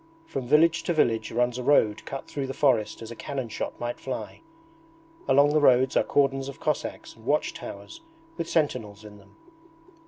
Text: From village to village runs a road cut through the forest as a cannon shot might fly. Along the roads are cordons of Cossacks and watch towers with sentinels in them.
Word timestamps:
From 0.25 0.47
village 0.47 0.81
to 0.85 0.93
village 0.95 1.31
runs 1.31 1.59
a 1.59 1.63
road 1.63 2.05
cut 2.05 2.25
through 2.27 2.47
the 2.47 2.55
forest 2.55 3.03
as 3.03 3.11
a 3.11 3.15
cannon 3.15 3.49
shot 3.49 3.79
might 3.79 3.99
fly. 3.99 4.41
Along 5.27 5.49
the 5.53 5.61
roads 5.61 5.95
are 5.95 6.01
cordons 6.03 6.49
of 6.49 6.59
Cossacks 6.59 7.15
and 7.15 7.23
watch 7.23 7.53
towers 7.53 8.01
with 8.35 8.49
sentinels 8.49 9.05
in 9.05 9.19
them. 9.19 9.35